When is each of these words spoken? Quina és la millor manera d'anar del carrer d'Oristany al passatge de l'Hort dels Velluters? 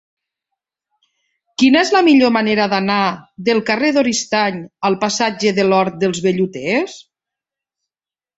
Quina 1.63 1.83
és 1.85 1.91
la 1.95 2.01
millor 2.07 2.33
manera 2.37 2.65
d'anar 2.71 2.97
del 3.51 3.61
carrer 3.67 3.91
d'Oristany 3.99 4.59
al 4.91 4.99
passatge 5.05 5.53
de 5.61 5.67
l'Hort 5.69 6.01
dels 6.07 6.25
Velluters? 6.29 6.99